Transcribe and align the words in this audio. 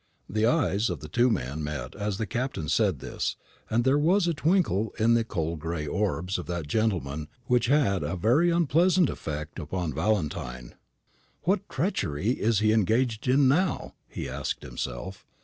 The 0.27 0.47
eyes 0.47 0.89
of 0.89 0.99
the 1.01 1.07
two 1.07 1.29
men 1.29 1.63
met 1.63 1.93
as 1.95 2.17
the 2.17 2.25
Captain 2.25 2.67
said 2.67 2.97
this; 3.01 3.35
and 3.69 3.83
there 3.83 3.99
was 3.99 4.25
a 4.25 4.33
twinkle 4.33 4.95
in 4.97 5.13
the 5.13 5.23
cold 5.23 5.59
gray 5.59 5.85
orbs 5.85 6.39
of 6.39 6.47
that 6.47 6.65
gentleman 6.65 7.27
which 7.45 7.67
had 7.67 8.01
a 8.01 8.15
very 8.15 8.49
unpleasant 8.49 9.11
effect 9.11 9.59
upon 9.59 9.93
Valentine. 9.93 10.73
"What 11.43 11.69
treachery 11.69 12.29
is 12.31 12.57
he 12.61 12.73
engaged 12.73 13.27
in 13.27 13.47
now?" 13.47 13.93
he 14.07 14.27
asked 14.27 14.63
himself. 14.63 15.23